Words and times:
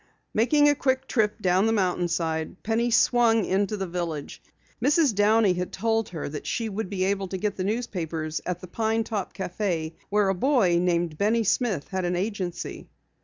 Making 0.33 0.67
a 0.67 0.73
quick 0.73 1.07
trip 1.07 1.39
down 1.43 1.67
the 1.67 1.71
mountainside, 1.71 2.63
Penny 2.63 2.89
swung 2.89 3.45
into 3.45 3.77
the 3.77 3.85
village. 3.85 4.41
Mrs. 4.83 5.13
Downey 5.13 5.53
had 5.53 5.71
told 5.71 6.09
her 6.09 6.27
that 6.27 6.47
she 6.47 6.69
would 6.69 6.89
be 6.89 7.03
able 7.03 7.27
to 7.27 7.37
get 7.37 7.55
the 7.55 7.63
newspapers 7.63 8.41
at 8.47 8.61
the 8.61 8.67
Pine 8.67 9.03
Top 9.03 9.31
Cafe 9.31 9.93
where 10.09 10.29
a 10.29 10.33
boy 10.33 10.79
named 10.81 11.19
Benny 11.19 11.43
Smith 11.43 11.89
had 11.89 12.03
an 12.03 12.15
agency. 12.15 12.87